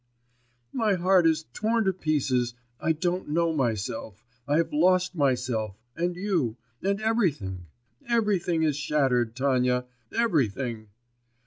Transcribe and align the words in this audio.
My 0.73 0.95
heart 0.95 1.27
is 1.27 1.45
torn 1.53 1.83
to 1.85 1.93
pieces, 1.93 2.55
I 2.79 2.91
don't 2.91 3.29
know 3.29 3.53
myself, 3.53 4.25
I 4.47 4.57
have 4.57 4.73
lost 4.73 5.13
myself, 5.13 5.77
and 5.95 6.15
you, 6.15 6.57
and 6.81 6.99
everything.... 6.99 7.67
Everything 8.09 8.63
is 8.63 8.75
shattered, 8.75 9.35
Tanya, 9.35 9.85
everything! 10.11 10.87